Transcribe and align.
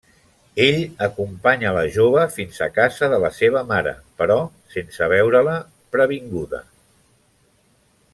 Ell 0.67 0.77
acompanya 1.07 1.73
la 1.75 1.83
jove 1.97 2.23
fins 2.37 2.57
a 2.67 2.69
casa 2.77 3.09
de 3.13 3.19
la 3.25 3.31
seva 3.39 3.61
mare 3.73 3.93
però 4.23 4.39
sense 4.77 5.11
veure-la, 5.13 5.59
previnguda. 5.97 6.63